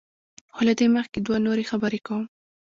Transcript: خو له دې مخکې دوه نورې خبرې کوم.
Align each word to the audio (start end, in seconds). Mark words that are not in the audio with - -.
خو 0.53 0.61
له 0.67 0.73
دې 0.79 0.87
مخکې 0.97 1.19
دوه 1.21 1.37
نورې 1.45 1.63
خبرې 1.71 1.99
کوم. 2.07 2.25